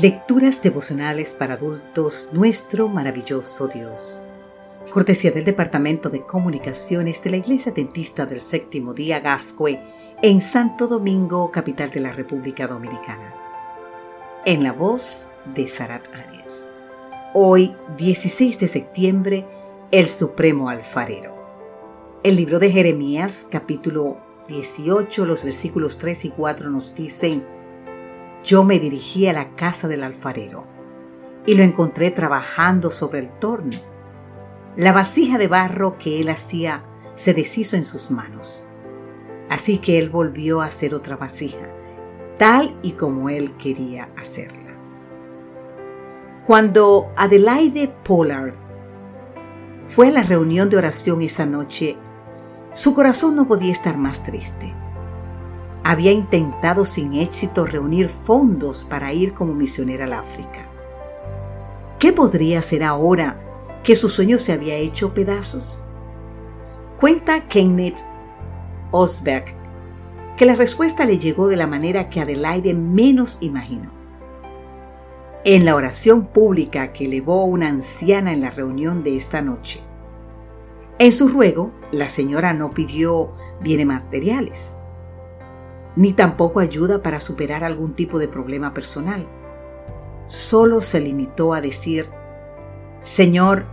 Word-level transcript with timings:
Lecturas 0.00 0.62
devocionales 0.62 1.34
para 1.34 1.54
adultos, 1.54 2.30
nuestro 2.32 2.88
maravilloso 2.88 3.68
Dios. 3.68 4.18
Cortesía 4.90 5.32
del 5.32 5.44
Departamento 5.44 6.08
de 6.08 6.22
Comunicaciones 6.22 7.22
de 7.22 7.28
la 7.28 7.36
Iglesia 7.36 7.72
Dentista 7.72 8.24
del 8.24 8.40
Séptimo 8.40 8.94
Día 8.94 9.20
Gascue 9.20 9.78
en 10.22 10.40
Santo 10.40 10.86
Domingo, 10.86 11.50
capital 11.50 11.90
de 11.90 12.00
la 12.00 12.10
República 12.10 12.66
Dominicana. 12.66 13.34
En 14.46 14.62
la 14.62 14.72
voz 14.72 15.28
de 15.54 15.68
Sarat 15.68 16.08
Arias. 16.14 16.66
Hoy, 17.34 17.74
16 17.98 18.60
de 18.60 18.68
septiembre, 18.68 19.46
el 19.90 20.08
Supremo 20.08 20.70
Alfarero. 20.70 21.34
El 22.22 22.36
libro 22.36 22.58
de 22.58 22.70
Jeremías, 22.70 23.46
capítulo 23.50 24.16
18, 24.48 25.26
los 25.26 25.44
versículos 25.44 25.98
3 25.98 26.24
y 26.24 26.30
4 26.30 26.70
nos 26.70 26.94
dicen, 26.94 27.44
yo 28.42 28.64
me 28.64 28.78
dirigí 28.78 29.28
a 29.28 29.32
la 29.32 29.54
casa 29.54 29.88
del 29.88 30.02
alfarero 30.02 30.66
y 31.46 31.54
lo 31.54 31.62
encontré 31.62 32.10
trabajando 32.10 32.90
sobre 32.90 33.20
el 33.20 33.32
torno. 33.32 33.76
La 34.76 34.92
vasija 34.92 35.38
de 35.38 35.48
barro 35.48 35.98
que 35.98 36.20
él 36.20 36.28
hacía 36.28 36.84
se 37.14 37.34
deshizo 37.34 37.76
en 37.76 37.84
sus 37.84 38.10
manos. 38.10 38.64
Así 39.48 39.78
que 39.78 39.98
él 39.98 40.08
volvió 40.08 40.60
a 40.60 40.66
hacer 40.66 40.94
otra 40.94 41.16
vasija, 41.16 41.68
tal 42.38 42.78
y 42.82 42.92
como 42.92 43.28
él 43.28 43.56
quería 43.56 44.08
hacerla. 44.16 44.78
Cuando 46.46 47.12
Adelaide 47.16 47.92
Pollard 48.02 48.54
fue 49.86 50.08
a 50.08 50.10
la 50.10 50.22
reunión 50.22 50.70
de 50.70 50.78
oración 50.78 51.22
esa 51.22 51.44
noche, 51.44 51.96
su 52.72 52.94
corazón 52.94 53.36
no 53.36 53.46
podía 53.46 53.72
estar 53.72 53.98
más 53.98 54.22
triste 54.24 54.74
había 55.84 56.12
intentado 56.12 56.84
sin 56.84 57.14
éxito 57.14 57.66
reunir 57.66 58.08
fondos 58.08 58.84
para 58.84 59.12
ir 59.12 59.34
como 59.34 59.54
misionera 59.54 60.04
al 60.04 60.12
África. 60.12 60.68
¿Qué 61.98 62.12
podría 62.12 62.60
hacer 62.60 62.84
ahora 62.84 63.40
que 63.82 63.96
su 63.96 64.08
sueño 64.08 64.38
se 64.38 64.52
había 64.52 64.76
hecho 64.76 65.12
pedazos? 65.12 65.82
Cuenta 67.00 67.48
Kenneth 67.48 68.00
Osberg 68.92 69.44
que 70.36 70.46
la 70.46 70.54
respuesta 70.54 71.04
le 71.04 71.18
llegó 71.18 71.48
de 71.48 71.56
la 71.56 71.66
manera 71.66 72.08
que 72.08 72.20
Adelaide 72.20 72.74
menos 72.74 73.38
imaginó. 73.40 73.90
En 75.44 75.64
la 75.64 75.74
oración 75.74 76.26
pública 76.26 76.92
que 76.92 77.06
elevó 77.06 77.44
una 77.44 77.68
anciana 77.68 78.32
en 78.32 78.40
la 78.40 78.50
reunión 78.50 79.02
de 79.02 79.16
esta 79.16 79.42
noche. 79.42 79.80
En 80.98 81.10
su 81.10 81.26
ruego, 81.26 81.72
la 81.90 82.08
señora 82.08 82.52
no 82.52 82.70
pidió 82.70 83.32
bienes 83.60 83.86
materiales 83.86 84.78
ni 85.96 86.12
tampoco 86.12 86.60
ayuda 86.60 87.02
para 87.02 87.20
superar 87.20 87.64
algún 87.64 87.94
tipo 87.94 88.18
de 88.18 88.28
problema 88.28 88.72
personal. 88.74 89.26
Solo 90.26 90.80
se 90.80 91.00
limitó 91.00 91.52
a 91.52 91.60
decir, 91.60 92.08
Señor, 93.02 93.66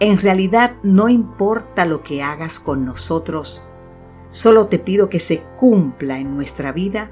en 0.00 0.18
realidad 0.18 0.76
no 0.82 1.08
importa 1.08 1.84
lo 1.84 2.02
que 2.02 2.22
hagas 2.22 2.58
con 2.58 2.84
nosotros, 2.84 3.64
solo 4.30 4.66
te 4.66 4.78
pido 4.78 5.08
que 5.08 5.20
se 5.20 5.42
cumpla 5.56 6.18
en 6.18 6.34
nuestra 6.34 6.72
vida 6.72 7.10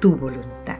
tu 0.00 0.16
voluntad. 0.16 0.78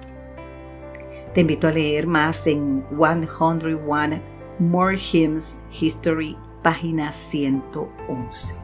Te 1.34 1.42
invito 1.42 1.68
a 1.68 1.72
leer 1.72 2.06
más 2.06 2.46
en 2.46 2.84
101 2.90 4.20
More 4.58 4.98
Hymns 4.98 5.60
History, 5.70 6.36
página 6.62 7.12
111. 7.12 8.56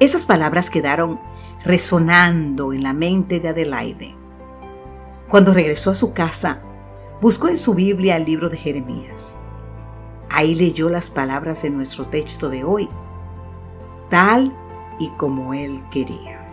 Esas 0.00 0.24
palabras 0.24 0.70
quedaron 0.70 1.20
resonando 1.64 2.72
en 2.72 2.82
la 2.82 2.92
mente 2.92 3.40
de 3.40 3.48
Adelaide. 3.48 4.16
Cuando 5.28 5.54
regresó 5.54 5.90
a 5.90 5.94
su 5.94 6.12
casa, 6.12 6.60
buscó 7.20 7.48
en 7.48 7.56
su 7.56 7.74
Biblia 7.74 8.16
el 8.16 8.24
libro 8.24 8.48
de 8.48 8.56
Jeremías. 8.56 9.36
Ahí 10.28 10.54
leyó 10.54 10.88
las 10.88 11.10
palabras 11.10 11.62
de 11.62 11.70
nuestro 11.70 12.06
texto 12.06 12.48
de 12.48 12.64
hoy, 12.64 12.88
tal 14.10 14.52
y 14.98 15.08
como 15.10 15.54
él 15.54 15.82
quería. 15.90 16.48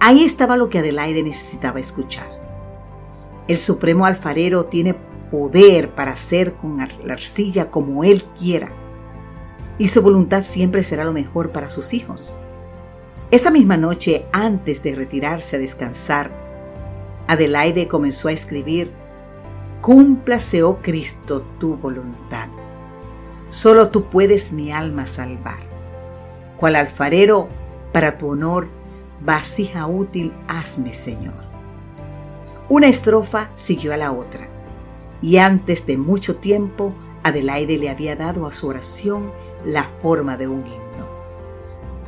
Ahí 0.00 0.24
estaba 0.24 0.56
lo 0.56 0.68
que 0.68 0.78
Adelaide 0.78 1.22
necesitaba 1.22 1.80
escuchar. 1.80 2.28
El 3.48 3.58
supremo 3.58 4.06
alfarero 4.06 4.66
tiene 4.66 4.94
poder 5.30 5.94
para 5.94 6.12
hacer 6.12 6.54
con 6.54 6.78
la 6.78 7.12
arcilla 7.12 7.70
como 7.70 8.04
él 8.04 8.24
quiera, 8.38 8.70
y 9.76 9.88
su 9.88 10.02
voluntad 10.02 10.42
siempre 10.42 10.82
será 10.84 11.04
lo 11.04 11.12
mejor 11.12 11.50
para 11.50 11.68
sus 11.68 11.92
hijos. 11.92 12.36
Esa 13.30 13.50
misma 13.50 13.76
noche, 13.76 14.24
antes 14.32 14.82
de 14.82 14.94
retirarse 14.94 15.56
a 15.56 15.58
descansar, 15.58 16.30
Adelaide 17.26 17.86
comenzó 17.86 18.28
a 18.28 18.32
escribir, 18.32 18.90
Cúmplase, 19.82 20.62
oh 20.62 20.78
Cristo, 20.78 21.44
tu 21.60 21.76
voluntad. 21.76 22.48
Solo 23.50 23.90
tú 23.90 24.04
puedes 24.04 24.50
mi 24.50 24.72
alma 24.72 25.06
salvar. 25.06 25.58
Cual 26.56 26.76
alfarero, 26.76 27.48
para 27.92 28.16
tu 28.16 28.30
honor, 28.30 28.66
vasija 29.20 29.86
útil 29.86 30.32
hazme, 30.48 30.94
Señor. 30.94 31.44
Una 32.70 32.88
estrofa 32.88 33.50
siguió 33.56 33.92
a 33.92 33.98
la 33.98 34.10
otra, 34.10 34.48
y 35.20 35.36
antes 35.36 35.84
de 35.84 35.98
mucho 35.98 36.36
tiempo, 36.36 36.94
Adelaide 37.24 37.76
le 37.76 37.90
había 37.90 38.16
dado 38.16 38.46
a 38.46 38.52
su 38.52 38.68
oración 38.68 39.30
la 39.66 39.84
forma 39.84 40.38
de 40.38 40.48
un 40.48 40.66
himno. 40.66 40.87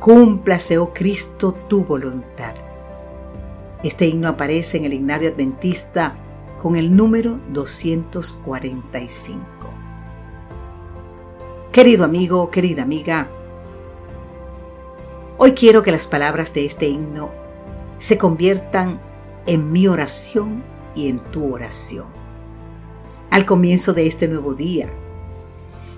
Cúmplase, 0.01 0.77
oh 0.79 0.91
Cristo, 0.95 1.53
tu 1.69 1.85
voluntad. 1.85 2.55
Este 3.83 4.07
himno 4.07 4.29
aparece 4.29 4.77
en 4.77 4.85
el 4.85 4.93
himnario 4.93 5.29
adventista 5.29 6.15
con 6.59 6.75
el 6.75 6.95
número 6.95 7.39
245. 7.53 9.45
Querido 11.71 12.03
amigo, 12.03 12.49
querida 12.49 12.81
amiga, 12.81 13.27
hoy 15.37 15.51
quiero 15.51 15.83
que 15.83 15.91
las 15.91 16.07
palabras 16.07 16.51
de 16.55 16.65
este 16.65 16.87
himno 16.87 17.29
se 17.99 18.17
conviertan 18.17 18.99
en 19.45 19.71
mi 19.71 19.87
oración 19.87 20.63
y 20.95 21.09
en 21.09 21.19
tu 21.19 21.53
oración. 21.53 22.07
Al 23.29 23.45
comienzo 23.45 23.93
de 23.93 24.07
este 24.07 24.27
nuevo 24.27 24.55
día, 24.55 24.89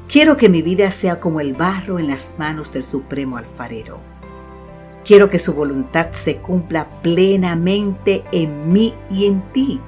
Quiero 0.08 0.38
que 0.38 0.50
mi 0.50 0.62
vida 0.62 0.92
sea 0.92 1.20
como 1.20 1.40
el 1.40 1.54
barro 1.54 1.98
en 1.98 2.08
las 2.08 2.36
manos 2.38 2.72
del 2.72 2.84
Supremo 2.84 3.38
Alfarero. 3.38 4.00
Quiero 5.06 5.30
que 5.30 5.40
su 5.40 5.54
voluntad 5.54 6.12
se 6.12 6.38
cumpla 6.38 6.90
plenamente 7.02 8.24
en 8.32 8.72
mí 8.72 8.94
y 9.10 9.26
en 9.26 9.42
ti, 9.52 9.82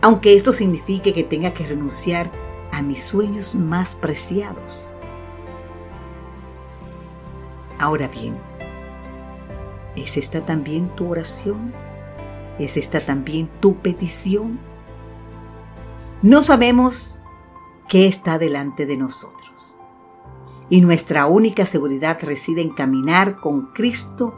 aunque 0.00 0.34
esto 0.34 0.52
signifique 0.52 1.12
que 1.12 1.24
tenga 1.24 1.52
que 1.52 1.66
renunciar 1.66 2.30
a 2.72 2.80
mis 2.82 3.02
sueños 3.02 3.54
más 3.54 3.94
preciados. 3.94 4.90
Ahora 7.78 8.08
bien, 8.08 8.36
¿es 9.94 10.16
esta 10.16 10.44
también 10.44 10.88
tu 10.96 11.10
oración? 11.10 11.72
¿Es 12.58 12.76
esta 12.76 13.00
también 13.00 13.48
tu 13.60 13.76
petición? 13.76 14.58
No 16.22 16.42
sabemos 16.42 17.20
¿Qué 17.88 18.06
está 18.06 18.36
delante 18.36 18.84
de 18.84 18.98
nosotros. 18.98 19.78
Y 20.68 20.82
nuestra 20.82 21.24
única 21.24 21.64
seguridad 21.64 22.18
reside 22.20 22.60
en 22.60 22.74
caminar 22.74 23.40
con 23.40 23.72
Cristo, 23.72 24.34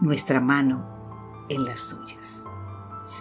nuestra 0.00 0.40
mano 0.40 0.84
en 1.48 1.64
las 1.64 1.78
suyas, 1.78 2.44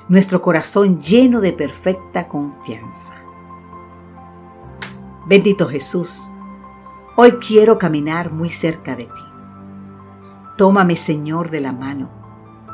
nuestro 0.10 0.42
corazón 0.42 1.02
lleno 1.02 1.40
de 1.40 1.54
perfecta 1.54 2.28
confianza. 2.28 3.14
Bendito 5.28 5.68
Jesús, 5.68 6.28
hoy 7.16 7.34
quiero 7.34 7.78
caminar 7.78 8.32
muy 8.32 8.50
cerca 8.50 8.96
de 8.96 9.06
ti. 9.06 9.22
Tómame, 10.58 10.96
Señor, 10.96 11.52
de 11.52 11.60
la 11.60 11.74
mano 11.74 12.10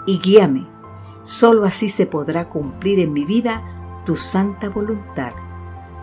y 0.08 0.20
guíame. 0.20 0.66
Solo 1.24 1.66
así 1.66 1.90
se 1.90 2.06
podrá 2.06 2.48
cumplir 2.48 3.02
en 3.02 3.12
mi 3.12 3.26
vida 3.26 3.79
tu 4.06 4.16
santa 4.16 4.70
voluntad. 4.70 5.34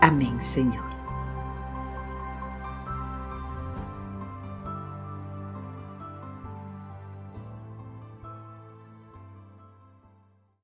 Amén, 0.01 0.41
Señor. 0.41 0.86